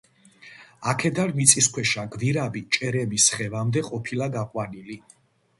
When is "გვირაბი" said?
2.15-2.63